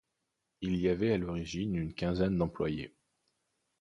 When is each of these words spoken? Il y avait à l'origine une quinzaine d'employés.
Il 0.61 0.77
y 0.77 0.89
avait 0.89 1.13
à 1.13 1.17
l'origine 1.19 1.75
une 1.75 1.93
quinzaine 1.93 2.35
d'employés. 2.39 2.95